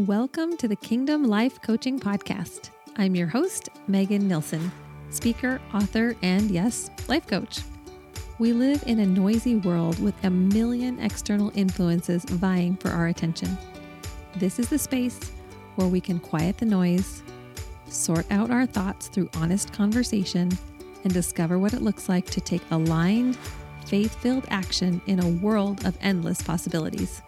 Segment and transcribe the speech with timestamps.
[0.00, 2.68] Welcome to the Kingdom Life Coaching Podcast.
[2.98, 4.70] I'm your host, Megan Nilsen,
[5.08, 7.60] speaker, author, and yes, life coach.
[8.38, 13.56] We live in a noisy world with a million external influences vying for our attention.
[14.34, 15.18] This is the space
[15.76, 17.22] where we can quiet the noise,
[17.88, 20.50] sort out our thoughts through honest conversation,
[21.04, 23.38] and discover what it looks like to take aligned,
[23.86, 27.22] faith filled action in a world of endless possibilities.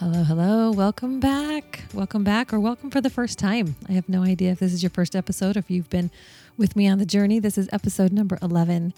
[0.00, 0.70] Hello, hello.
[0.70, 1.84] Welcome back.
[1.92, 3.76] Welcome back, or welcome for the first time.
[3.86, 6.10] I have no idea if this is your first episode, if you've been
[6.56, 7.38] with me on the journey.
[7.38, 8.94] This is episode number 11.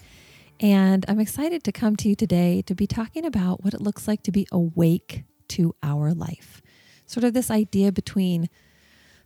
[0.61, 4.07] And I'm excited to come to you today to be talking about what it looks
[4.07, 6.61] like to be awake to our life.
[7.05, 8.49] Sort of this idea between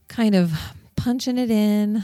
[0.07, 0.53] kind of
[0.95, 2.03] punching it in,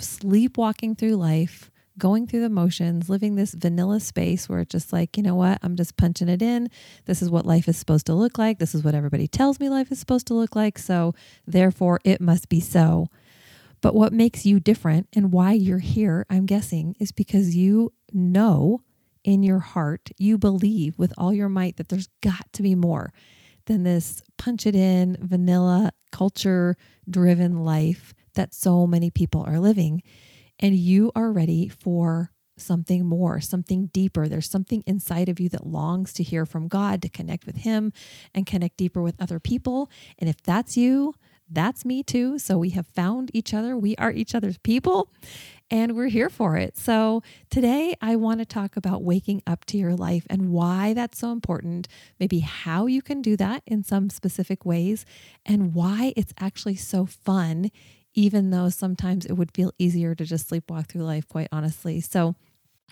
[0.00, 5.16] sleepwalking through life, going through the motions, living this vanilla space where it's just like,
[5.16, 6.68] you know what, I'm just punching it in.
[7.04, 8.58] This is what life is supposed to look like.
[8.58, 10.78] This is what everybody tells me life is supposed to look like.
[10.78, 11.14] So
[11.46, 13.08] therefore, it must be so.
[13.80, 18.80] But what makes you different and why you're here, I'm guessing, is because you know
[19.24, 23.12] in your heart, you believe with all your might that there's got to be more
[23.66, 26.76] than this punch it in, vanilla, culture
[27.08, 30.02] driven life that so many people are living
[30.62, 34.28] and you are ready for something more, something deeper.
[34.28, 37.92] There's something inside of you that longs to hear from God, to connect with Him
[38.34, 39.90] and connect deeper with other people.
[40.18, 41.14] And if that's you,
[41.50, 42.38] that's me too.
[42.38, 43.76] So we have found each other.
[43.76, 45.10] We are each other's people
[45.70, 46.76] and we're here for it.
[46.76, 51.18] So today I want to talk about waking up to your life and why that's
[51.18, 51.88] so important,
[52.20, 55.04] maybe how you can do that in some specific ways,
[55.44, 57.70] and why it's actually so fun
[58.14, 62.00] even though sometimes it would feel easier to just sleepwalk through life, quite honestly.
[62.00, 62.34] So,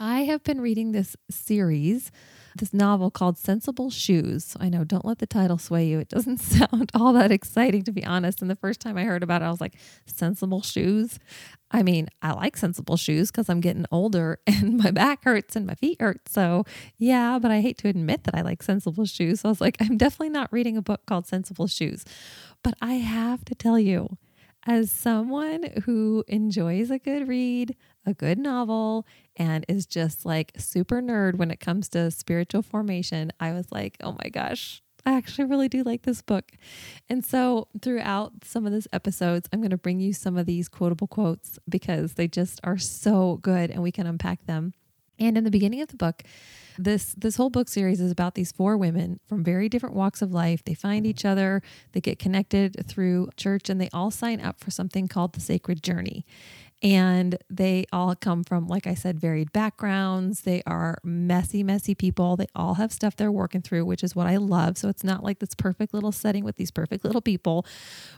[0.03, 2.11] I have been reading this series,
[2.57, 4.57] this novel called Sensible Shoes.
[4.59, 5.99] I know, don't let the title sway you.
[5.99, 8.41] It doesn't sound all that exciting, to be honest.
[8.41, 9.75] And the first time I heard about it, I was like,
[10.07, 11.19] Sensible Shoes?
[11.71, 15.67] I mean, I like sensible shoes because I'm getting older and my back hurts and
[15.67, 16.29] my feet hurt.
[16.31, 16.65] So,
[16.97, 19.41] yeah, but I hate to admit that I like sensible shoes.
[19.41, 22.05] So I was like, I'm definitely not reading a book called Sensible Shoes.
[22.63, 24.17] But I have to tell you,
[24.67, 29.07] as someone who enjoys a good read, a good novel,
[29.37, 33.97] and is just like super nerd when it comes to spiritual formation, I was like,
[34.03, 36.53] oh my gosh, I actually really do like this book.
[37.09, 40.69] And so, throughout some of these episodes, I'm going to bring you some of these
[40.69, 44.75] quotable quotes because they just are so good and we can unpack them.
[45.21, 46.23] And in the beginning of the book,
[46.79, 50.33] this this whole book series is about these four women from very different walks of
[50.33, 50.65] life.
[50.65, 54.71] They find each other, they get connected through church, and they all sign up for
[54.71, 56.25] something called the Sacred Journey.
[56.83, 60.43] And they all come from, like I said, varied backgrounds.
[60.43, 62.37] They are messy, messy people.
[62.37, 64.79] They all have stuff they're working through, which is what I love.
[64.79, 67.67] So it's not like this perfect little setting with these perfect little people,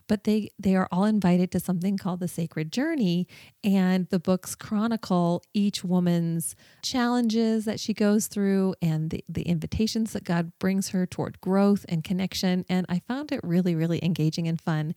[0.07, 3.27] but they they are all invited to something called the Sacred Journey.
[3.65, 10.13] And the books chronicle each woman's challenges that she goes through and the, the invitations
[10.13, 12.65] that God brings her toward growth and connection.
[12.69, 14.95] And I found it really, really engaging and fun.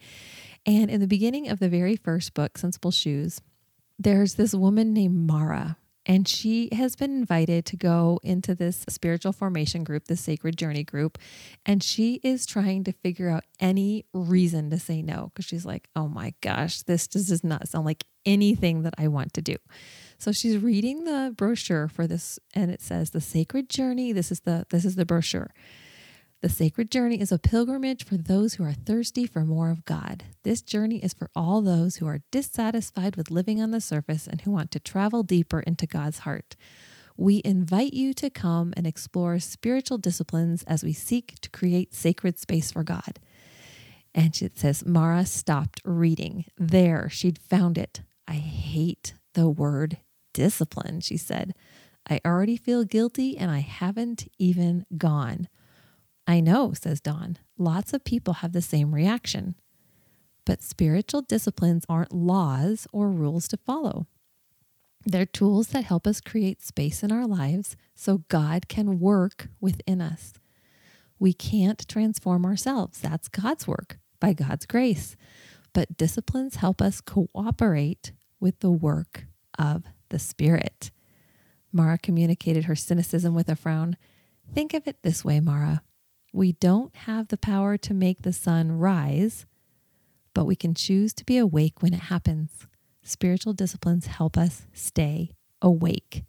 [0.67, 3.41] And in the beginning of the very first book, Sensible Shoes,
[3.97, 9.31] there's this woman named Mara, and she has been invited to go into this spiritual
[9.31, 11.17] formation group, the Sacred Journey group.
[11.66, 15.89] And she is trying to figure out any reason to say no because she's like,
[15.95, 19.55] oh my gosh, this just does not sound like anything that I want to do.
[20.17, 24.11] So she's reading the brochure for this, and it says the Sacred Journey.
[24.11, 25.51] This is the this is the brochure.
[26.45, 30.25] The sacred journey is a pilgrimage for those who are thirsty for more of God.
[30.44, 34.39] This journey is for all those who are dissatisfied with living on the surface and
[34.41, 36.55] who want to travel deeper into God's heart.
[37.17, 42.38] We invite you to come and explore spiritual disciplines as we seek to create sacred
[42.38, 43.19] space for God.
[44.13, 46.45] And it says, Mara stopped reading.
[46.59, 48.03] There, she'd found it.
[48.28, 49.97] I hate the word
[50.31, 51.55] discipline, she said.
[52.07, 55.47] I already feel guilty and I haven't even gone.
[56.27, 57.37] I know, says Don.
[57.57, 59.55] Lots of people have the same reaction.
[60.45, 64.07] But spiritual disciplines aren't laws or rules to follow.
[65.05, 70.01] They're tools that help us create space in our lives so God can work within
[70.01, 70.33] us.
[71.19, 72.99] We can't transform ourselves.
[72.99, 75.16] That's God's work by God's grace.
[75.73, 79.25] But disciplines help us cooperate with the work
[79.59, 80.89] of the Spirit.
[81.71, 83.97] Mara communicated her cynicism with a frown.
[84.53, 85.81] Think of it this way, Mara.
[86.35, 89.46] We don't have the power to make the sun rise,
[90.34, 92.67] but we can choose to be awake when it happens.
[93.02, 96.26] Spiritual disciplines help us stay awake.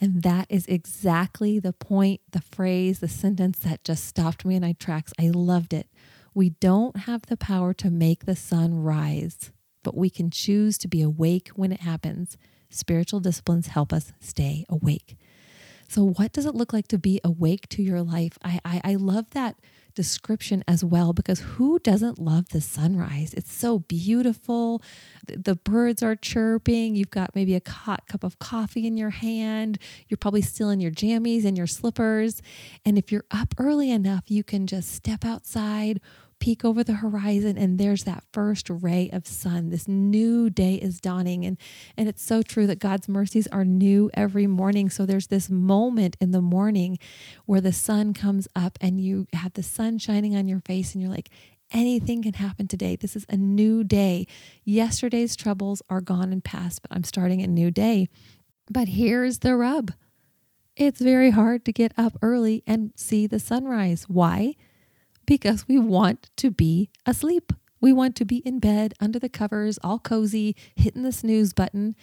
[0.00, 4.62] And that is exactly the point, the phrase, the sentence that just stopped me in
[4.62, 5.12] my tracks.
[5.20, 5.88] I loved it.
[6.34, 9.52] We don't have the power to make the sun rise,
[9.84, 12.36] but we can choose to be awake when it happens.
[12.70, 15.16] Spiritual disciplines help us stay awake.
[15.88, 18.38] So, what does it look like to be awake to your life?
[18.44, 19.56] I, I, I love that
[19.94, 23.32] description as well because who doesn't love the sunrise?
[23.34, 24.82] It's so beautiful.
[25.26, 26.94] The birds are chirping.
[26.94, 29.78] You've got maybe a hot cup of coffee in your hand.
[30.08, 32.42] You're probably still in your jammies and your slippers.
[32.84, 36.00] And if you're up early enough, you can just step outside
[36.38, 39.70] peek over the horizon and there's that first ray of sun.
[39.70, 41.58] This new day is dawning and
[41.96, 44.90] and it's so true that God's mercies are new every morning.
[44.90, 46.98] So there's this moment in the morning
[47.46, 51.02] where the sun comes up and you have the sun shining on your face and
[51.02, 51.30] you're like
[51.72, 52.96] anything can happen today.
[52.96, 54.26] This is a new day.
[54.64, 58.08] Yesterday's troubles are gone and past but I'm starting a new day.
[58.70, 59.92] But here's the rub.
[60.76, 64.04] It's very hard to get up early and see the sunrise.
[64.08, 64.54] Why
[65.26, 67.52] because we want to be asleep.
[67.80, 71.94] We want to be in bed under the covers, all cozy, hitting the snooze button.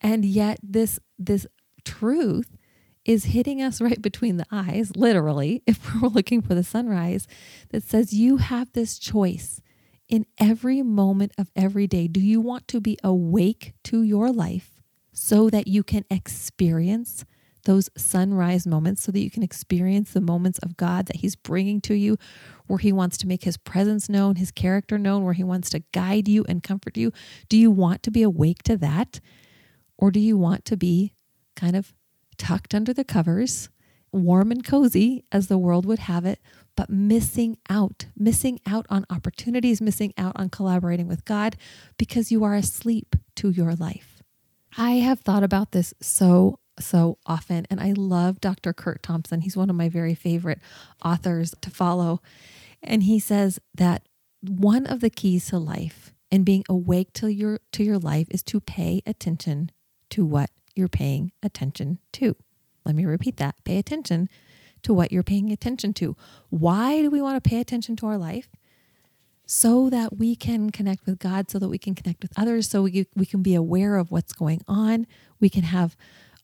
[0.00, 1.46] And yet this this
[1.84, 2.56] truth
[3.04, 7.26] is hitting us right between the eyes, literally, if we're looking for the sunrise,
[7.70, 9.60] that says you have this choice
[10.08, 12.08] in every moment of every day.
[12.08, 14.82] Do you want to be awake to your life
[15.12, 17.24] so that you can experience
[17.66, 21.80] those sunrise moments so that you can experience the moments of God that He's bringing
[21.82, 22.16] to you,
[22.66, 25.82] where He wants to make His presence known, His character known, where He wants to
[25.92, 27.12] guide you and comfort you.
[27.48, 29.20] Do you want to be awake to that?
[29.98, 31.12] Or do you want to be
[31.54, 31.94] kind of
[32.38, 33.68] tucked under the covers,
[34.12, 36.40] warm and cozy as the world would have it,
[36.76, 41.56] but missing out, missing out on opportunities, missing out on collaborating with God
[41.98, 44.22] because you are asleep to your life?
[44.78, 47.66] I have thought about this so so often.
[47.70, 48.72] And I love Dr.
[48.72, 49.40] Curt Thompson.
[49.40, 50.60] He's one of my very favorite
[51.04, 52.20] authors to follow.
[52.82, 54.06] And he says that
[54.40, 58.42] one of the keys to life and being awake to your to your life is
[58.44, 59.70] to pay attention
[60.10, 62.36] to what you're paying attention to.
[62.84, 63.56] Let me repeat that.
[63.64, 64.28] Pay attention
[64.82, 66.16] to what you're paying attention to.
[66.50, 68.48] Why do we want to pay attention to our life?
[69.46, 72.82] So that we can connect with God, so that we can connect with others, so
[72.82, 75.06] we, we can be aware of what's going on.
[75.40, 75.96] We can have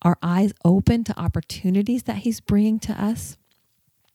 [0.02, 3.38] our eyes open to opportunities that he's bringing to us.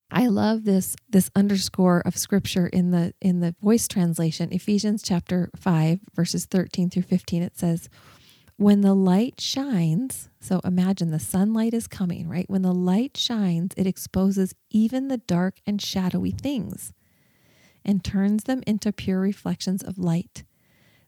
[0.09, 4.53] I love this this underscore of scripture in the in the voice translation.
[4.53, 7.89] Ephesians chapter 5 verses 13 through 15 it says
[8.55, 12.49] when the light shines so imagine the sunlight is coming right?
[12.49, 16.93] When the light shines it exposes even the dark and shadowy things
[17.83, 20.45] and turns them into pure reflections of light.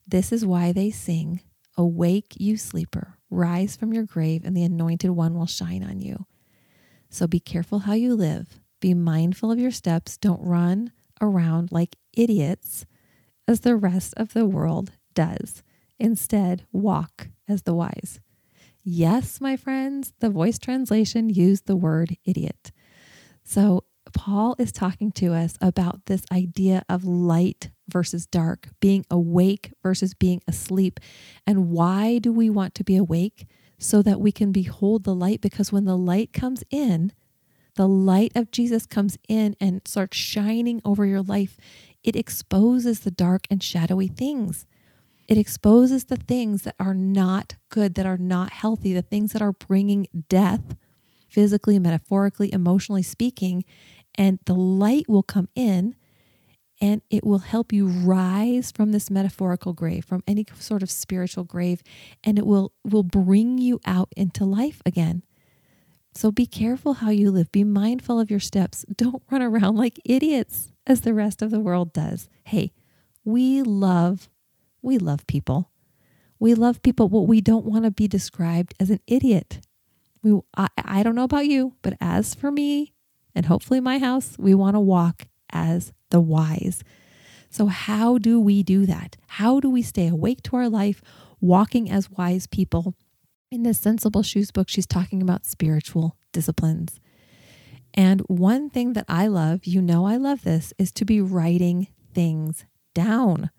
[0.05, 1.39] This is why they sing
[1.77, 6.25] awake you sleeper Rise from your grave, and the anointed one will shine on you.
[7.09, 8.59] So be careful how you live.
[8.79, 10.17] Be mindful of your steps.
[10.17, 10.91] Don't run
[11.21, 12.85] around like idiots
[13.47, 15.63] as the rest of the world does.
[15.97, 18.19] Instead, walk as the wise.
[18.83, 22.71] Yes, my friends, the voice translation used the word idiot.
[23.43, 23.83] So
[24.13, 30.13] Paul is talking to us about this idea of light versus dark, being awake versus
[30.13, 30.99] being asleep.
[31.45, 33.47] And why do we want to be awake?
[33.77, 35.41] So that we can behold the light.
[35.41, 37.13] Because when the light comes in,
[37.75, 41.57] the light of Jesus comes in and starts shining over your life,
[42.03, 44.65] it exposes the dark and shadowy things.
[45.29, 49.41] It exposes the things that are not good, that are not healthy, the things that
[49.41, 50.75] are bringing death,
[51.27, 53.63] physically, metaphorically, emotionally speaking
[54.15, 55.95] and the light will come in
[56.81, 61.43] and it will help you rise from this metaphorical grave from any sort of spiritual
[61.43, 61.83] grave
[62.23, 65.23] and it will will bring you out into life again.
[66.15, 67.51] So be careful how you live.
[67.51, 68.85] Be mindful of your steps.
[68.95, 72.29] Don't run around like idiots as the rest of the world does.
[72.43, 72.71] Hey
[73.23, 74.29] we love
[74.81, 75.71] we love people.
[76.39, 79.59] We love people but we don't want to be described as an idiot.
[80.23, 82.93] We I, I don't know about you but as for me
[83.35, 86.83] and hopefully my house, we want to walk as the wise.
[87.49, 89.17] So, how do we do that?
[89.27, 91.01] How do we stay awake to our life,
[91.41, 92.95] walking as wise people?
[93.51, 96.99] In this Sensible Shoes book, she's talking about spiritual disciplines.
[97.95, 101.87] And one thing that I love, you know, I love this, is to be writing
[102.13, 103.49] things down.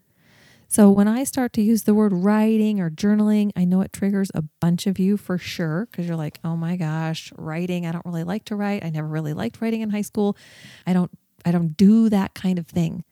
[0.71, 4.31] So when I start to use the word writing or journaling, I know it triggers
[4.37, 8.07] a bunch of you for sure because you're like, "Oh my gosh, writing, I don't
[8.07, 8.85] really like to write.
[8.85, 10.37] I never really liked writing in high school.
[10.87, 11.11] I don't
[11.45, 13.03] I don't do that kind of thing.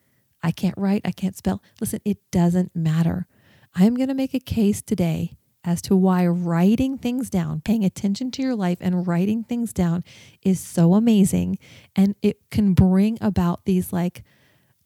[0.41, 3.27] I can't write, I can't spell." Listen, it doesn't matter.
[3.75, 8.31] I'm going to make a case today as to why writing things down, paying attention
[8.31, 10.05] to your life and writing things down
[10.41, 11.59] is so amazing.
[11.93, 14.23] And it can bring about these like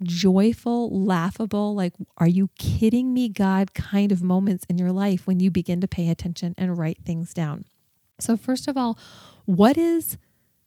[0.04, 5.40] joyful, laughable, like, are you kidding me, God kind of moments in your life when
[5.40, 7.66] you begin to pay attention and write things down.
[8.20, 8.98] So, first of all,
[9.46, 10.18] what is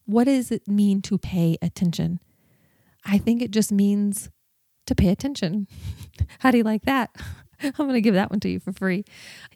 [0.04, 2.20] what does it mean to pay attention?
[3.04, 4.30] I think it just means
[4.86, 5.66] to pay attention.
[6.38, 7.10] How do you like that?
[7.62, 9.04] I'm going to give that one to you for free.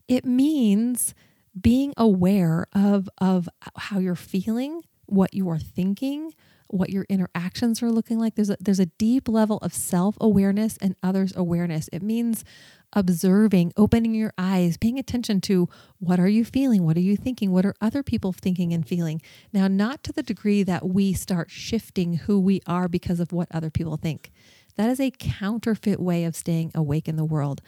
[0.09, 1.15] It means
[1.61, 6.33] being aware of of how you're feeling, what you are thinking,
[6.71, 8.35] what your interactions are looking like.
[8.37, 11.89] There's a, there's a deep level of self-awareness and others awareness.
[11.93, 12.45] It means
[12.93, 16.85] observing, opening your eyes, paying attention to what are you feeling?
[16.85, 17.53] What are you thinking?
[17.53, 19.21] What are other people thinking and feeling?
[19.53, 23.49] Now, not to the degree that we start shifting who we are because of what
[23.53, 24.31] other people think.
[24.77, 27.63] That is a counterfeit way of staying awake in the world.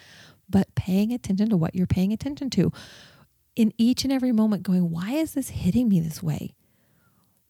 [0.48, 2.72] But paying attention to what you're paying attention to
[3.54, 6.54] in each and every moment, going, why is this hitting me this way?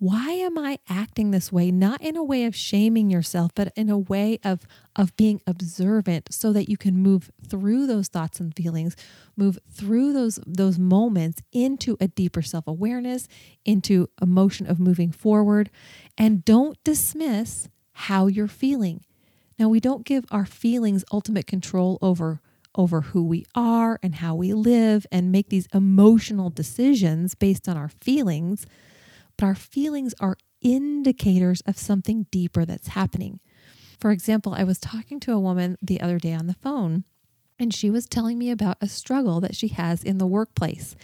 [0.02, 1.70] Why am I acting this way?
[1.70, 4.66] Not in a way of shaming yourself, but in a way of,
[4.96, 8.96] of being observant so that you can move through those thoughts and feelings,
[9.36, 13.28] move through those, those moments into a deeper self awareness,
[13.64, 15.70] into a motion of moving forward.
[16.18, 19.04] And don't dismiss how you're feeling.
[19.56, 22.40] Now, we don't give our feelings ultimate control over
[22.74, 27.76] over who we are and how we live and make these emotional decisions based on
[27.76, 28.66] our feelings
[29.42, 33.40] but our feelings are indicators of something deeper that's happening.
[33.98, 37.02] For example, I was talking to a woman the other day on the phone,
[37.58, 40.94] and she was telling me about a struggle that she has in the workplace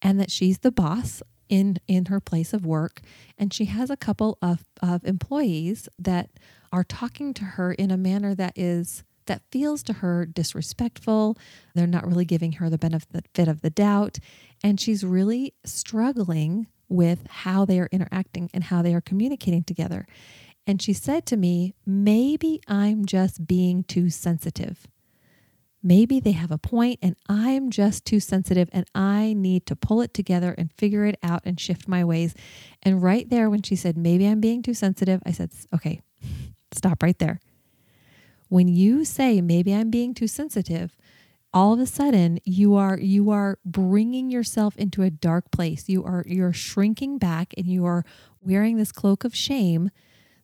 [0.00, 3.02] and that she's the boss in in her place of work
[3.36, 6.30] and she has a couple of, of employees that
[6.72, 11.36] are talking to her in a manner that is that feels to her disrespectful.
[11.74, 14.18] They're not really giving her the benefit of the doubt.
[14.64, 20.06] And she's really struggling with how they are interacting and how they are communicating together.
[20.66, 24.86] And she said to me, Maybe I'm just being too sensitive.
[25.82, 30.00] Maybe they have a point and I'm just too sensitive and I need to pull
[30.00, 32.34] it together and figure it out and shift my ways.
[32.84, 36.02] And right there, when she said, Maybe I'm being too sensitive, I said, Okay,
[36.72, 37.40] stop right there.
[38.48, 40.96] When you say, Maybe I'm being too sensitive,
[41.54, 45.88] all of a sudden you are you are bringing yourself into a dark place.
[45.88, 48.04] You are you're shrinking back and you are
[48.40, 49.90] wearing this cloak of shame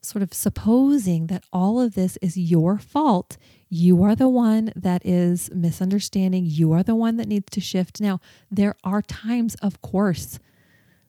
[0.01, 3.37] sort of supposing that all of this is your fault.
[3.69, 6.45] You are the one that is misunderstanding.
[6.47, 8.01] You are the one that needs to shift.
[8.01, 10.39] Now there are times of course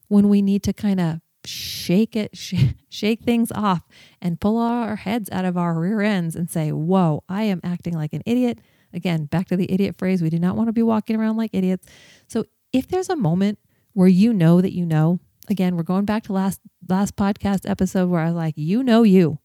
[0.08, 3.84] when we need to kind of shake it sh- shake things off
[4.22, 7.94] and pull our heads out of our rear ends and say whoa i am acting
[7.94, 8.60] like an idiot
[8.94, 11.52] Again, back to the idiot phrase, we do not want to be walking around like
[11.54, 11.88] idiots.
[12.28, 13.60] So if there's a moment
[13.94, 15.20] where you know that you know,
[15.50, 19.04] again, we're going back to last last podcast episode where I was like, you know
[19.04, 19.40] you.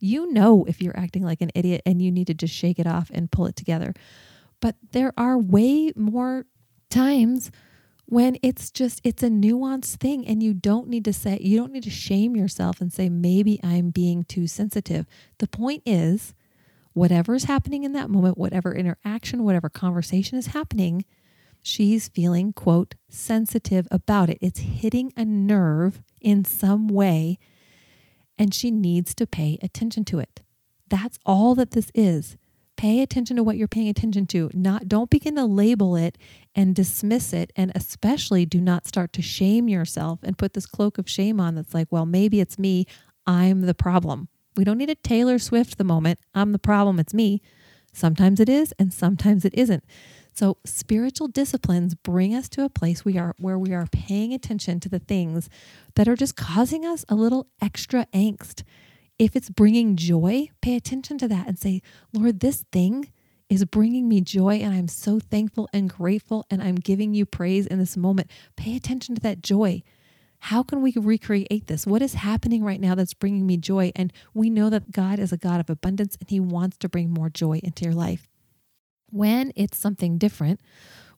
[0.00, 2.86] You know if you're acting like an idiot and you need to just shake it
[2.86, 3.94] off and pull it together.
[4.60, 6.46] But there are way more
[6.90, 7.50] times
[8.06, 11.72] when it's just it's a nuanced thing and you don't need to say you don't
[11.72, 15.06] need to shame yourself and say maybe I'm being too sensitive.
[15.38, 16.34] The point is
[16.92, 21.04] whatever is happening in that moment, whatever interaction, whatever conversation is happening,
[21.62, 24.38] she's feeling, quote, sensitive about it.
[24.40, 27.38] It's hitting a nerve in some way,
[28.38, 30.40] and she needs to pay attention to it.
[30.88, 32.36] That's all that this is.
[32.76, 34.50] Pay attention to what you're paying attention to.
[34.54, 36.16] Not don't begin to label it
[36.54, 40.96] and dismiss it and especially do not start to shame yourself and put this cloak
[40.96, 42.86] of shame on that's like, well, maybe it's me.
[43.26, 44.28] I'm the problem.
[44.58, 46.18] We don't need a Taylor Swift the moment.
[46.34, 47.40] I'm the problem, it's me.
[47.92, 49.84] Sometimes it is, and sometimes it isn't.
[50.34, 54.80] So spiritual disciplines bring us to a place we are where we are paying attention
[54.80, 55.48] to the things
[55.94, 58.64] that are just causing us a little extra angst.
[59.16, 61.80] If it's bringing joy, pay attention to that and say,
[62.12, 63.12] Lord, this thing
[63.48, 67.68] is bringing me joy and I'm so thankful and grateful and I'm giving you praise
[67.68, 68.28] in this moment.
[68.56, 69.84] Pay attention to that joy.
[70.40, 71.86] How can we recreate this?
[71.86, 73.92] What is happening right now that's bringing me joy?
[73.96, 77.10] And we know that God is a God of abundance and He wants to bring
[77.10, 78.28] more joy into your life.
[79.10, 80.60] When it's something different,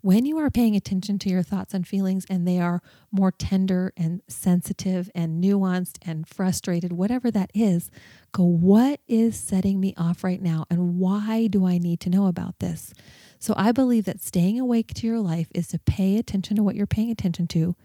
[0.02, 2.80] when you are paying attention to your thoughts and feelings and they are
[3.12, 7.90] more tender and sensitive and nuanced and frustrated, whatever that is,
[8.32, 10.64] go, what is setting me off right now?
[10.70, 12.94] And why do I need to know about this?
[13.38, 16.76] So I believe that staying awake to your life is to pay attention to what
[16.76, 17.76] you're paying attention to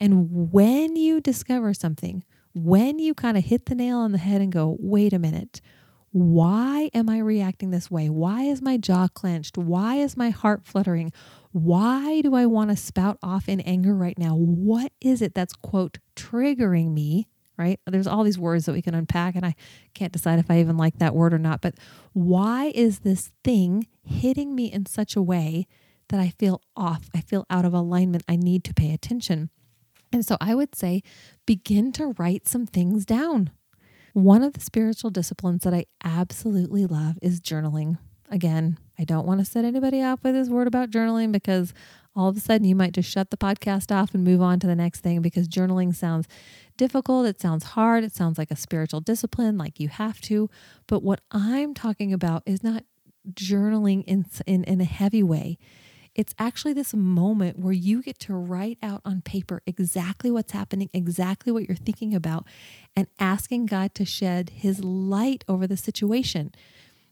[0.00, 2.24] and when you discover something,
[2.54, 5.60] when you kind of hit the nail on the head and go, wait a minute,
[6.14, 8.08] Why am I reacting this way?
[8.08, 9.58] Why is my jaw clenched?
[9.58, 11.12] Why is my heart fluttering?
[11.50, 14.36] Why do I want to spout off in anger right now?
[14.36, 17.26] What is it that's, quote, triggering me?
[17.58, 17.80] Right?
[17.84, 19.56] There's all these words that we can unpack, and I
[19.92, 21.60] can't decide if I even like that word or not.
[21.60, 21.74] But
[22.12, 25.66] why is this thing hitting me in such a way
[26.10, 27.10] that I feel off?
[27.12, 28.22] I feel out of alignment.
[28.28, 29.50] I need to pay attention.
[30.14, 31.02] And so I would say
[31.44, 33.50] begin to write some things down.
[34.12, 37.98] One of the spiritual disciplines that I absolutely love is journaling.
[38.30, 41.74] Again, I don't want to set anybody off with this word about journaling because
[42.14, 44.68] all of a sudden you might just shut the podcast off and move on to
[44.68, 46.28] the next thing because journaling sounds
[46.76, 47.26] difficult.
[47.26, 48.04] It sounds hard.
[48.04, 50.48] It sounds like a spiritual discipline, like you have to.
[50.86, 52.84] But what I'm talking about is not
[53.32, 55.58] journaling in, in, in a heavy way.
[56.14, 60.88] It's actually this moment where you get to write out on paper exactly what's happening,
[60.92, 62.46] exactly what you're thinking about,
[62.94, 66.52] and asking God to shed his light over the situation.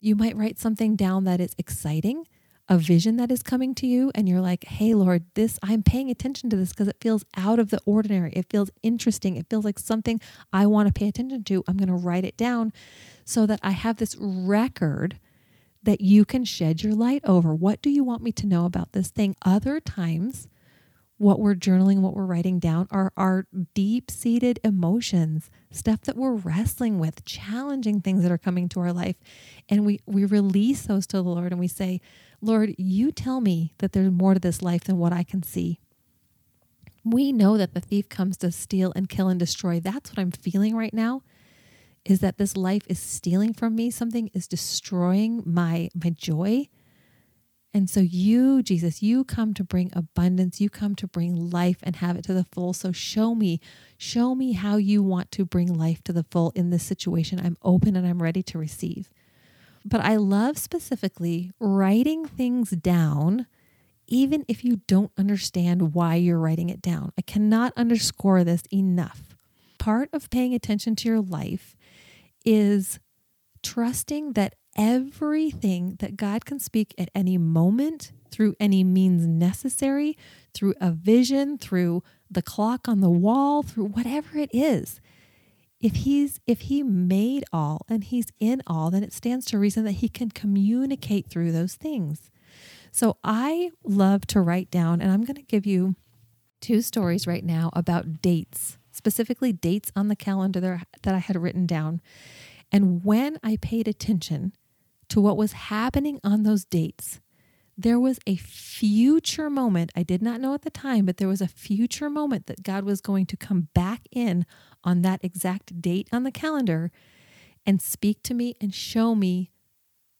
[0.01, 2.27] You might write something down that is exciting,
[2.69, 6.11] a vision that is coming to you, and you're like, hey, Lord, this, I'm paying
[6.11, 8.33] attention to this because it feels out of the ordinary.
[8.35, 9.37] It feels interesting.
[9.37, 10.21] It feels like something
[10.53, 11.65] I want to pay attention to.
[11.67, 12.73] I'm going to write it down
[13.25, 15.19] so that I have this record
[15.83, 17.55] that you can shed your light over.
[17.55, 19.35] What do you want me to know about this thing?
[19.45, 20.49] Other times,
[21.19, 26.35] what we're journaling, what we're writing down are our deep seated emotions, stuff that we're
[26.35, 29.17] wrestling with, challenging things that are coming to our life.
[29.69, 32.01] And we, we release those to the Lord and we say,
[32.41, 35.79] Lord, you tell me that there's more to this life than what I can see.
[37.05, 39.81] We know that the thief comes to steal and kill and destroy.
[39.81, 41.23] That's what I'm feeling right now
[42.05, 43.91] is that this life is stealing from me.
[43.91, 46.69] Something is destroying my my joy.
[47.75, 50.61] And so you jesus you come to bring abundance.
[50.61, 52.73] You come to bring life and have it to the full.
[52.73, 53.61] So show me
[53.97, 57.41] show me how you want to bring life to the full in this situation.
[57.41, 59.11] I'm open and i'm ready to receive.
[59.85, 63.47] But i love specifically writing things down
[64.09, 67.13] even if you don't understand why you're writing it down.
[67.17, 69.35] I cannot underscore this enough.
[69.79, 71.77] Part of paying attention to your life
[72.45, 72.99] is
[73.63, 80.17] trusting that everything that God can speak at any moment through any means necessary,
[80.55, 85.01] through a vision, through the clock on the wall, through whatever it is.
[85.81, 89.85] If he's if he made all and he's in all, then it stands to reason
[89.85, 92.31] that he can communicate through those things.
[92.93, 95.97] So I love to write down and I'm going to give you
[96.61, 101.67] two stories right now about dates specifically dates on the calendar that I had written
[101.67, 102.01] down.
[102.71, 104.53] And when I paid attention
[105.09, 107.19] to what was happening on those dates,
[107.77, 109.91] there was a future moment.
[109.97, 112.85] I did not know at the time, but there was a future moment that God
[112.85, 114.47] was going to come back in
[114.85, 116.93] on that exact date on the calendar
[117.67, 119.51] and speak to me and show me,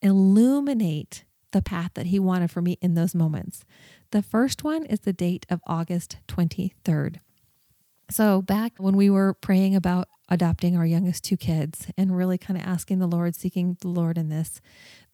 [0.01, 3.65] illuminate the path that He wanted for me in those moments.
[4.11, 7.21] The first one is the date of August 23rd.
[8.13, 12.61] So, back when we were praying about adopting our youngest two kids and really kind
[12.61, 14.61] of asking the Lord, seeking the Lord in this,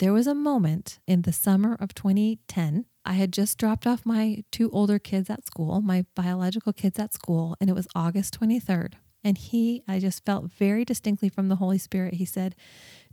[0.00, 2.87] there was a moment in the summer of 2010.
[3.04, 7.14] I had just dropped off my two older kids at school, my biological kids at
[7.14, 8.94] school, and it was August 23rd.
[9.22, 12.56] And he, I just felt very distinctly from the Holy Spirit, he said,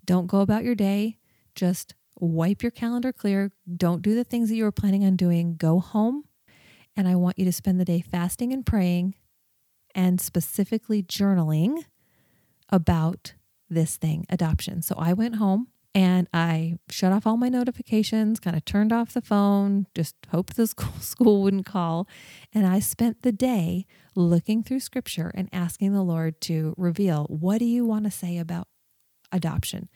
[0.03, 1.19] Don't go about your day,
[1.53, 3.51] just wipe your calendar clear.
[3.71, 5.57] Don't do the things that you were planning on doing.
[5.57, 6.23] Go home.
[6.97, 9.13] And I want you to spend the day fasting and praying
[9.95, 11.85] and specifically journaling
[12.69, 13.33] about
[13.69, 14.81] this thing, adoption.
[14.81, 19.13] So I went home and I shut off all my notifications, kind of turned off
[19.13, 22.07] the phone, just hoped the school, school wouldn't call.
[22.53, 27.59] And I spent the day looking through scripture and asking the Lord to reveal what
[27.59, 28.67] do you want to say about
[29.31, 29.89] adoption?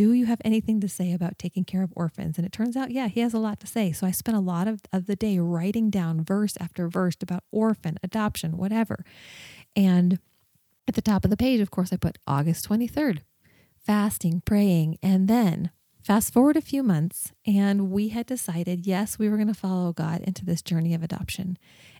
[0.00, 2.38] Do you have anything to say about taking care of orphans?
[2.38, 3.92] And it turns out, yeah, he has a lot to say.
[3.92, 7.44] So I spent a lot of, of the day writing down verse after verse about
[7.52, 9.04] orphan, adoption, whatever.
[9.76, 10.18] And
[10.88, 13.18] at the top of the page, of course, I put August 23rd,
[13.76, 14.96] fasting, praying.
[15.02, 15.70] And then
[16.02, 19.92] fast forward a few months, and we had decided, yes, we were going to follow
[19.92, 21.58] God into this journey of adoption.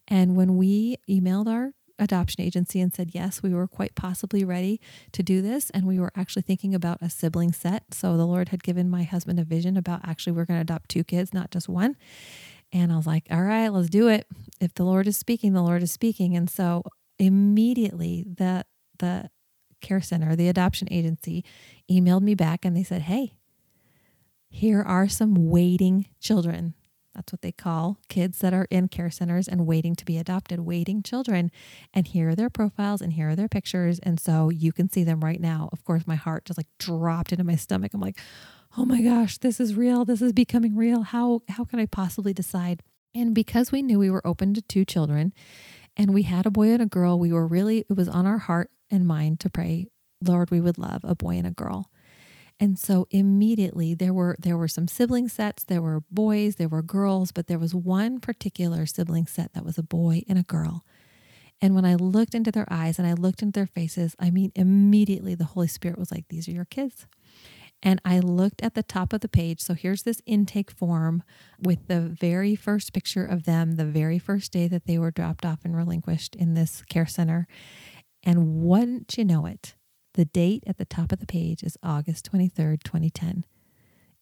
[0.09, 4.81] And when we emailed our adoption agency and said, yes, we were quite possibly ready
[5.13, 5.71] to do this.
[5.71, 7.95] And we were actually thinking about a sibling set.
[7.95, 10.89] So the Lord had given my husband a vision about actually we're going to adopt
[10.89, 11.97] two kids, not just one.
[12.73, 14.27] And I was like, all right, let's do it.
[14.61, 16.37] If the Lord is speaking, the Lord is speaking.
[16.37, 16.83] And so
[17.19, 18.65] immediately the
[18.99, 19.31] the
[19.81, 21.45] care center, the adoption agency,
[21.91, 23.35] emailed me back and they said, Hey,
[24.49, 26.75] here are some waiting children
[27.15, 30.61] That's what they call kids that are in care centers and waiting to be adopted,
[30.61, 31.51] waiting children.
[31.93, 33.99] And here are their profiles and here are their pictures.
[34.01, 35.69] And so you can see them right now.
[35.73, 37.93] Of course, my heart just like dropped into my stomach.
[37.95, 38.19] I'm like,
[38.79, 40.05] oh my gosh, this is real.
[40.05, 41.03] This is becoming real.
[41.03, 42.83] How how can I possibly decide?
[43.15, 45.33] And because we knew we were open to two children
[45.97, 48.39] and we had a boy and a girl, we were really it was on our
[48.39, 49.89] heart and mind to pray,
[50.23, 51.91] Lord, we would love a boy and a girl.
[52.63, 56.83] And so immediately there were there were some sibling sets, there were boys, there were
[56.83, 60.85] girls, but there was one particular sibling set that was a boy and a girl.
[61.63, 64.53] And when I looked into their eyes and I looked into their faces, I mean
[64.55, 67.07] immediately the Holy Spirit was like, "These are your kids."
[67.83, 69.61] And I looked at the top of the page.
[69.61, 71.23] So here's this intake form
[71.59, 75.47] with the very first picture of them, the very first day that they were dropped
[75.47, 77.47] off and relinquished in this care center.
[78.23, 79.77] And wouldn't you know it,
[80.15, 83.45] the date at the top of the page is August 23rd, 2010.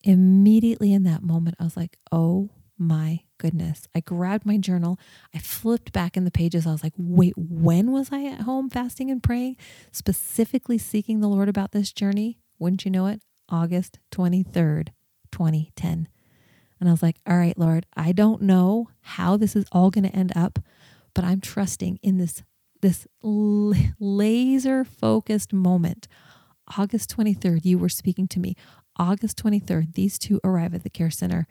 [0.05, 3.89] Immediately in that moment, I was like, oh my goodness.
[3.95, 4.99] I grabbed my journal.
[5.35, 6.67] I flipped back in the pages.
[6.67, 9.57] I was like, wait, when was I at home fasting and praying,
[9.91, 12.39] specifically seeking the Lord about this journey?
[12.59, 13.23] Wouldn't you know it?
[13.49, 14.89] August 23rd,
[15.33, 16.09] 2010.
[16.81, 20.09] And I was like, all right, Lord, I don't know how this is all going
[20.09, 20.61] to end up,
[21.15, 22.43] but I'm trusting in this
[22.81, 26.09] this laser focused moment.
[26.77, 28.55] August 23rd, you were speaking to me.
[28.97, 31.47] August 23rd, these two arrive at the care center.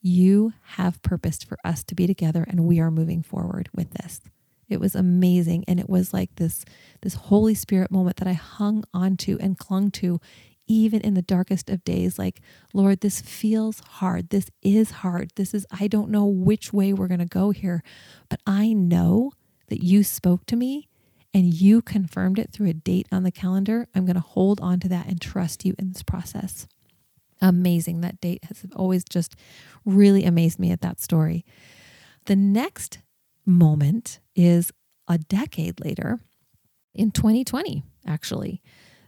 [0.00, 4.20] You have purposed for us to be together and we are moving forward with this.
[4.68, 6.64] It was amazing and it was like this
[7.02, 10.20] this Holy Spirit moment that I hung onto and clung to
[10.68, 12.40] even in the darkest of days like
[12.72, 14.30] Lord this feels hard.
[14.30, 15.32] This is hard.
[15.34, 17.82] This is I don't know which way we're going to go here,
[18.28, 19.32] but I know
[19.70, 20.88] that you spoke to me
[21.32, 24.80] and you confirmed it through a date on the calendar, I'm going to hold on
[24.80, 26.66] to that and trust you in this process.
[27.40, 28.02] Amazing.
[28.02, 29.34] That date has always just
[29.84, 31.44] really amazed me at that story.
[32.26, 32.98] The next
[33.46, 34.72] moment is
[35.08, 36.18] a decade later
[36.94, 38.60] in 2020, actually.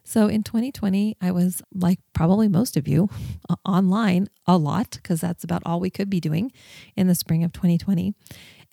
[0.04, 3.08] So in 2020, I was like probably most of you
[3.64, 6.52] online a lot because that's about all we could be doing
[6.96, 8.14] in the spring of 2020.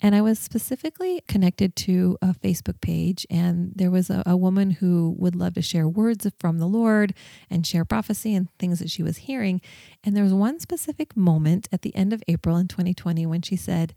[0.02, 4.72] And I was specifically connected to a Facebook page, and there was a, a, woman
[4.72, 7.14] who would love to share words from the Lord
[7.50, 9.60] and share prophecy and things that she was hearing.
[10.04, 13.58] And there was one specific moment at the end of April in 2020 when she
[13.58, 13.94] said,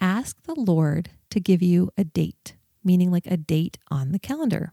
[0.00, 4.72] Ask the Lord to give you a date, meaning like a date on the calendar.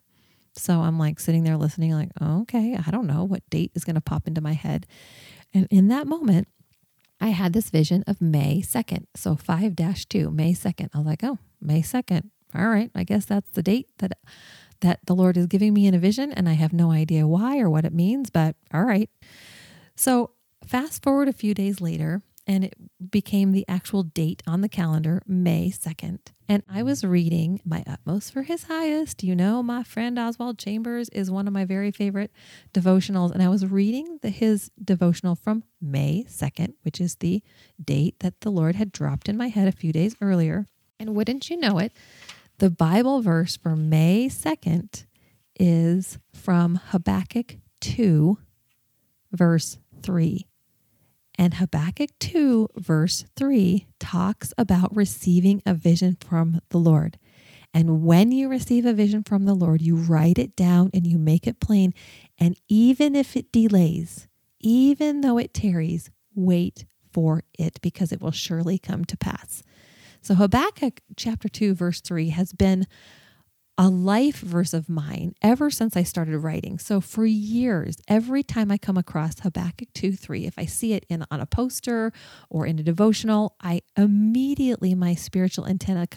[0.53, 3.95] So I'm like sitting there listening, like, okay, I don't know what date is going
[3.95, 4.87] to pop into my head.
[5.53, 6.47] And in that moment,
[7.21, 9.05] I had this vision of May 2nd.
[9.15, 10.89] So 5 2, May 2nd.
[10.93, 12.29] I was like, oh, May 2nd.
[12.55, 12.91] All right.
[12.95, 14.17] I guess that's the date that
[14.81, 16.31] that the Lord is giving me in a vision.
[16.31, 19.09] And I have no idea why or what it means, but all right.
[19.95, 20.31] So
[20.65, 22.73] fast forward a few days later, and it
[23.11, 26.19] became the actual date on the calendar, May 2nd.
[26.49, 29.23] And I was reading My Utmost for His Highest.
[29.23, 32.31] You know, my friend Oswald Chambers is one of my very favorite
[32.73, 33.31] devotionals.
[33.31, 37.41] And I was reading the, his devotional from May 2nd, which is the
[37.81, 40.65] date that the Lord had dropped in my head a few days earlier.
[40.99, 41.93] And wouldn't you know it,
[42.57, 45.05] the Bible verse for May 2nd
[45.59, 48.37] is from Habakkuk 2,
[49.31, 50.47] verse 3.
[51.41, 57.17] And Habakkuk 2, verse 3, talks about receiving a vision from the Lord.
[57.73, 61.17] And when you receive a vision from the Lord, you write it down and you
[61.17, 61.95] make it plain.
[62.37, 64.27] And even if it delays,
[64.59, 69.63] even though it tarries, wait for it because it will surely come to pass.
[70.21, 72.85] So Habakkuk chapter 2, verse 3 has been
[73.77, 76.77] a life verse of mine ever since I started writing.
[76.77, 81.05] So for years, every time I come across Habakkuk 2 3, if I see it
[81.09, 82.11] in on a poster
[82.49, 86.07] or in a devotional, I immediately my spiritual antenna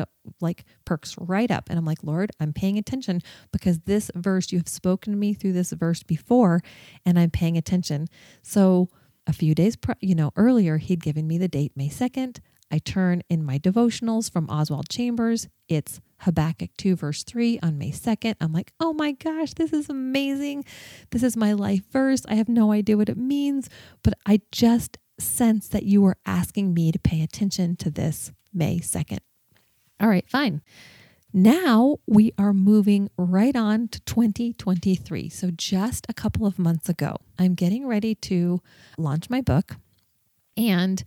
[0.40, 1.70] like perks right up.
[1.70, 5.32] And I'm like, Lord, I'm paying attention because this verse, you have spoken to me
[5.32, 6.60] through this verse before,
[7.06, 8.08] and I'm paying attention.
[8.42, 8.88] So
[9.26, 12.40] a few days, you know, earlier, he'd given me the date May 2nd.
[12.70, 15.48] I turn in my devotionals from Oswald Chambers.
[15.68, 18.34] It's Habakkuk 2, verse 3 on May 2nd.
[18.40, 20.64] I'm like, oh my gosh, this is amazing.
[21.10, 22.22] This is my life verse.
[22.28, 23.68] I have no idea what it means,
[24.02, 28.78] but I just sense that you are asking me to pay attention to this May
[28.78, 29.18] 2nd.
[30.00, 30.62] All right, fine.
[31.32, 35.28] Now we are moving right on to 2023.
[35.28, 38.60] So, just a couple of months ago, I'm getting ready to
[38.96, 39.76] launch my book.
[40.56, 41.02] And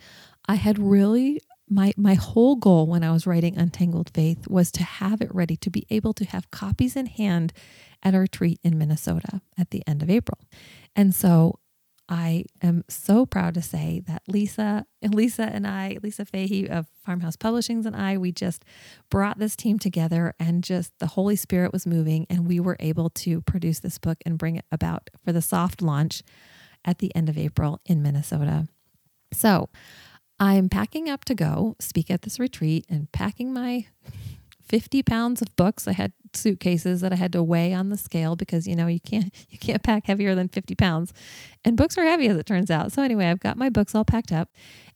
[0.46, 4.84] I had really my my whole goal when I was writing Untangled Faith was to
[4.84, 7.54] have it ready to be able to have copies in hand
[8.04, 10.40] at a retreat in Minnesota at the end of April.
[10.96, 11.60] And so
[12.10, 17.36] I am so proud to say that Lisa, Lisa and I, Lisa Fahey of Farmhouse
[17.36, 18.64] Publishings and I, we just
[19.10, 23.10] brought this team together and just the Holy Spirit was moving and we were able
[23.10, 26.24] to produce this book and bring it about for the soft launch
[26.86, 28.68] at the end of April in Minnesota.
[29.34, 29.68] So
[30.40, 33.88] I'm packing up to go speak at this retreat and packing my
[34.62, 35.88] 50 pounds of books.
[35.88, 39.00] I had suitcases that I had to weigh on the scale because you know you
[39.00, 41.14] can't you can't pack heavier than 50 pounds.
[41.64, 42.92] And books are heavy as it turns out.
[42.92, 44.50] So anyway, I've got my books all packed up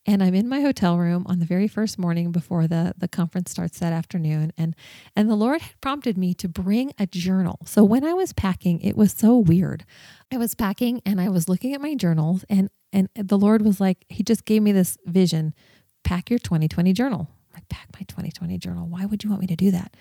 [0.05, 3.51] and I'm in my hotel room on the very first morning before the the conference
[3.51, 4.75] starts that afternoon and
[5.15, 7.59] and the Lord had prompted me to bring a journal.
[7.65, 9.85] So when I was packing, it was so weird.
[10.31, 13.79] I was packing and I was looking at my journals and and the Lord was
[13.79, 15.53] like he just gave me this vision,
[16.03, 17.29] pack your 2020 journal.
[17.55, 18.87] I pack my 2020 journal.
[18.87, 19.95] Why would you want me to do that?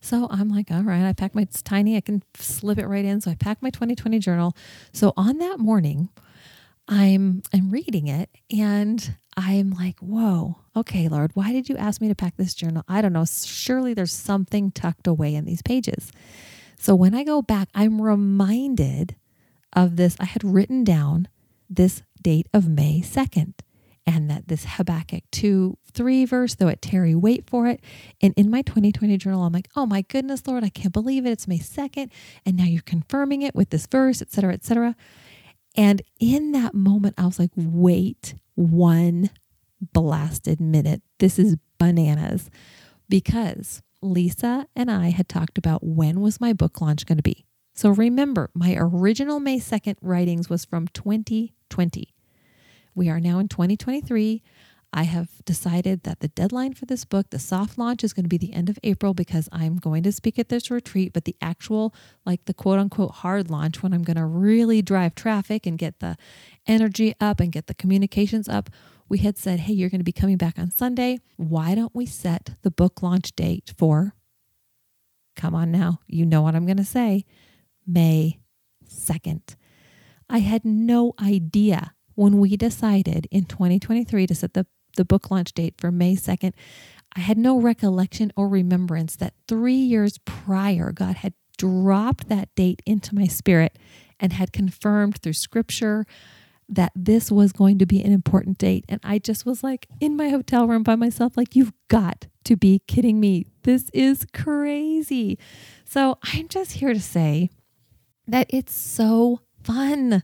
[0.00, 3.04] So I'm like, all right, I pack my, it's tiny, I can slip it right
[3.04, 3.20] in.
[3.20, 4.56] So I pack my 2020 journal.
[4.92, 6.08] So on that morning,
[6.86, 12.08] I'm I'm reading it and I'm like, whoa, okay, Lord, why did you ask me
[12.08, 12.84] to pack this journal?
[12.88, 13.24] I don't know.
[13.24, 16.12] Surely there's something tucked away in these pages.
[16.78, 19.16] So when I go back, I'm reminded
[19.72, 20.16] of this.
[20.20, 21.28] I had written down
[21.70, 23.54] this date of May 2nd
[24.06, 27.80] and that this Habakkuk 2 3 verse, though it tarry, wait for it.
[28.20, 31.30] And in my 2020 journal, I'm like, oh my goodness, Lord, I can't believe it.
[31.30, 32.10] It's May 2nd.
[32.44, 34.96] And now you're confirming it with this verse, et cetera, et cetera.
[35.76, 39.30] And in that moment, I was like, wait one
[39.80, 41.02] blasted minute.
[41.18, 42.50] This is bananas
[43.08, 47.46] because Lisa and I had talked about when was my book launch going to be.
[47.74, 52.13] So remember, my original May 2nd writings was from 2020.
[52.94, 54.42] We are now in 2023.
[54.96, 58.28] I have decided that the deadline for this book, the soft launch, is going to
[58.28, 61.12] be the end of April because I'm going to speak at this retreat.
[61.12, 61.92] But the actual,
[62.24, 65.98] like the quote unquote hard launch, when I'm going to really drive traffic and get
[65.98, 66.16] the
[66.68, 68.70] energy up and get the communications up,
[69.08, 71.18] we had said, hey, you're going to be coming back on Sunday.
[71.36, 74.14] Why don't we set the book launch date for,
[75.34, 77.24] come on now, you know what I'm going to say,
[77.84, 78.38] May
[78.88, 79.56] 2nd.
[80.30, 85.52] I had no idea when we decided in 2023 to set the the book launch
[85.52, 86.52] date for May 2nd,
[87.16, 92.82] I had no recollection or remembrance that three years prior, God had dropped that date
[92.84, 93.78] into my spirit
[94.18, 96.06] and had confirmed through scripture
[96.68, 98.84] that this was going to be an important date.
[98.88, 102.56] And I just was like in my hotel room by myself, like, you've got to
[102.56, 103.46] be kidding me.
[103.62, 105.38] This is crazy.
[105.84, 107.50] So I'm just here to say
[108.26, 110.22] that it's so fun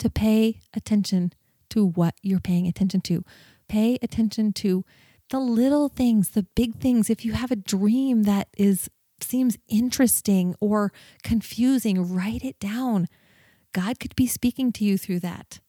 [0.00, 1.32] to pay attention
[1.70, 3.24] to what you're paying attention to.
[3.68, 4.84] Pay attention to
[5.30, 7.08] the little things, the big things.
[7.08, 8.90] If you have a dream that is
[9.22, 13.06] seems interesting or confusing, write it down.
[13.72, 15.60] God could be speaking to you through that.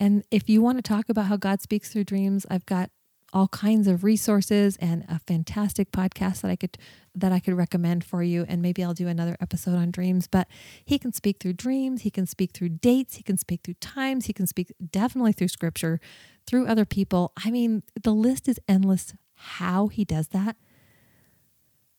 [0.00, 2.90] And if you want to talk about how God speaks through dreams, I've got
[3.34, 6.78] all kinds of resources and a fantastic podcast that I could
[7.16, 8.46] that I could recommend for you.
[8.48, 10.46] And maybe I'll do another episode on dreams but
[10.84, 12.02] he can speak through dreams.
[12.02, 13.16] He can speak through dates.
[13.16, 14.26] He can speak through times.
[14.26, 16.00] He can speak definitely through scripture
[16.46, 17.32] through other people.
[17.44, 20.56] I mean the list is endless how he does that.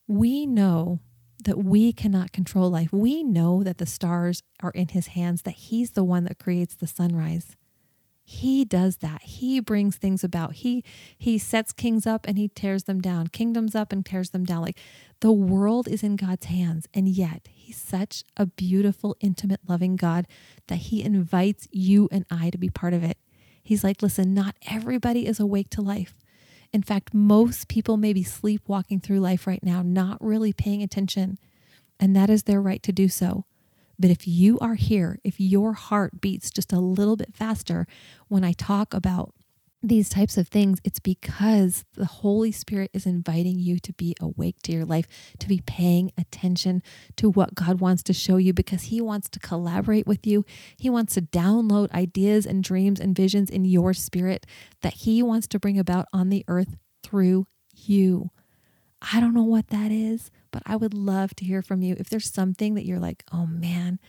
[0.08, 1.00] We know
[1.43, 2.93] that we cannot control life.
[2.93, 6.76] We know that the stars are in his hands that he's the one that creates
[6.76, 7.58] the sunrise
[8.28, 9.22] he does that.
[9.22, 10.54] He brings things about.
[10.54, 10.84] He
[11.16, 14.64] he sets kings up and he tears them down kingdoms up and tears them down.
[14.64, 14.80] Like
[15.20, 20.26] the world is in god's hands and yet he's such a beautiful intimate loving god
[20.68, 23.20] that he invites you and i to be part of it.
[23.62, 26.16] He's like listen not everybody is awake to life.
[26.74, 31.38] In fact most people may be sleepwalking through life right now not really paying attention
[32.00, 33.46] and that is their right to do so
[34.00, 37.88] but if you are here, if your heart beats just a little bit faster
[38.28, 39.34] when I talk about
[39.88, 44.56] these types of things, it's because the Holy Spirit is inviting you to be awake
[44.64, 45.08] to your life,
[45.40, 46.82] to be paying attention
[47.18, 50.44] to what God wants to show you because He wants to collaborate with you.
[50.78, 54.48] He wants to download ideas and dreams and visions in your spirit
[54.82, 58.32] that He wants to bring about on the earth through you.
[59.14, 61.98] I don't know what that is, but I would love to hear from you.
[62.00, 64.00] If there's something that you're like, oh man,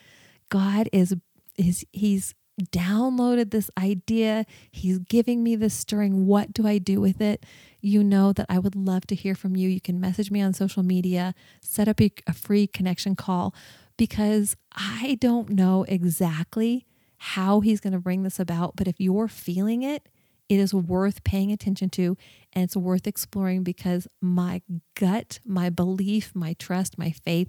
[0.49, 1.13] God is
[1.59, 2.37] is he's
[2.71, 4.47] downloaded this idea.
[4.71, 6.25] He's giving me this stirring.
[6.25, 7.45] What do I do with it?
[7.81, 9.69] You know that I would love to hear from you.
[9.69, 13.53] You can message me on social media, set up a, a free connection call
[13.97, 16.87] because I don't know exactly
[17.19, 18.77] how he's going to bring this about.
[18.77, 20.09] But if you're feeling it
[20.49, 22.17] it is worth paying attention to
[22.53, 24.63] and it's worth exploring because my
[24.95, 27.49] gut, my belief, my trust, my faith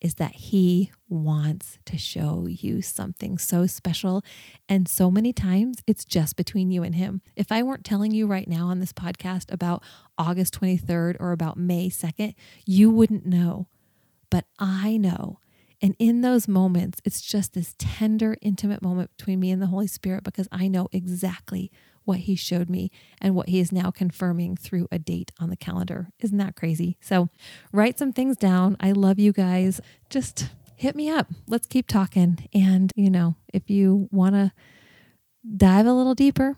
[0.00, 4.24] is that He wants to show you something so special.
[4.68, 7.20] And so many times it's just between you and Him.
[7.36, 9.82] If I weren't telling you right now on this podcast about
[10.16, 12.34] August 23rd or about May 2nd,
[12.64, 13.68] you wouldn't know.
[14.30, 15.38] But I know.
[15.80, 19.86] And in those moments, it's just this tender, intimate moment between me and the Holy
[19.86, 21.70] Spirit because I know exactly
[22.08, 22.90] what he showed me
[23.20, 26.08] and what he is now confirming through a date on the calendar.
[26.20, 26.96] Isn't that crazy?
[27.02, 27.28] So,
[27.70, 28.78] write some things down.
[28.80, 29.78] I love you guys.
[30.08, 31.26] Just hit me up.
[31.46, 32.48] Let's keep talking.
[32.54, 34.52] And, you know, if you want to
[35.56, 36.56] dive a little deeper,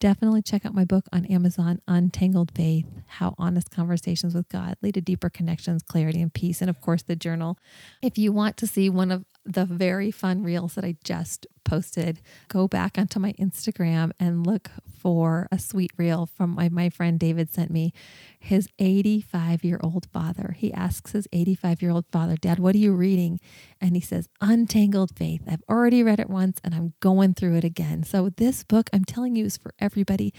[0.00, 4.94] definitely check out my book on Amazon, Untangled Faith How Honest Conversations with God Lead
[4.94, 6.60] to Deeper Connections, Clarity, and Peace.
[6.60, 7.56] And of course, the journal.
[8.02, 12.20] If you want to see one of the very fun reels that I just posted,
[12.48, 17.18] go back onto my Instagram and look for a sweet reel from my, my friend
[17.18, 17.92] David sent me.
[18.38, 20.54] His 85 year old father.
[20.58, 23.40] He asks his 85 year old father, Dad, what are you reading?
[23.80, 25.42] And he says, Untangled Faith.
[25.48, 28.02] I've already read it once and I'm going through it again.
[28.02, 30.34] So, this book, I'm telling you, is for everybody.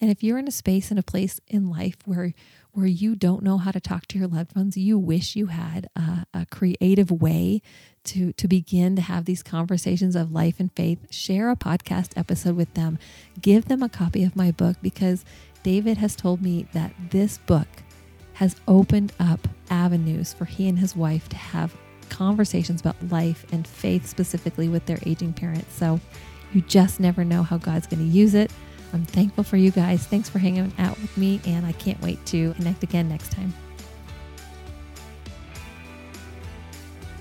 [0.00, 2.32] And if you're in a space and a place in life where
[2.72, 5.88] where you don't know how to talk to your loved ones, you wish you had
[5.94, 7.60] a, a creative way
[8.04, 12.56] to to begin to have these conversations of life and faith, share a podcast episode
[12.56, 12.98] with them.
[13.40, 15.24] Give them a copy of my book because
[15.62, 17.68] David has told me that this book
[18.34, 21.76] has opened up avenues for he and his wife to have
[22.08, 25.74] conversations about life and faith specifically with their aging parents.
[25.74, 26.00] So
[26.52, 28.50] you just never know how God's going to use it.
[28.92, 30.06] I'm thankful for you guys.
[30.06, 33.52] Thanks for hanging out with me, and I can't wait to connect again next time.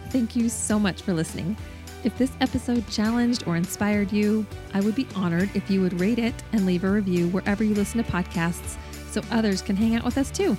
[0.10, 1.56] Thank you so much for listening.
[2.04, 6.20] If this episode challenged or inspired you, I would be honored if you would rate
[6.20, 8.78] it and leave a review wherever you listen to podcasts
[9.10, 10.58] so others can hang out with us too.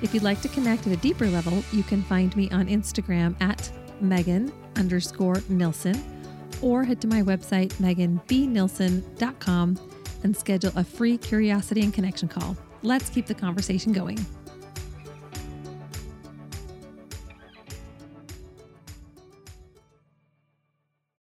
[0.00, 3.34] If you'd like to connect at a deeper level, you can find me on Instagram
[3.42, 6.02] at Megan underscore Nilsen
[6.62, 9.78] or head to my website, meganbnilsen.com,
[10.22, 12.56] and schedule a free curiosity and connection call.
[12.82, 14.18] Let's keep the conversation going.